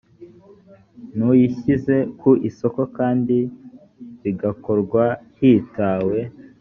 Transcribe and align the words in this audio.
n 1.15 1.17
uyishyize 1.31 1.95
ku 2.19 2.29
isoko 2.49 2.81
kandi 2.97 3.37
bigakorwa 4.21 5.03
hitawe 5.37 6.19